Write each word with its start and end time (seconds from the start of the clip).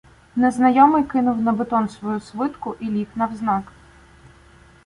Незнайомий 0.35 1.03
кинув 1.03 1.41
на 1.41 1.51
бетон 1.53 1.89
свою 1.89 2.19
свитку 2.19 2.75
і 2.79 2.89
ліг 2.89 3.07
навзнак. 3.15 3.63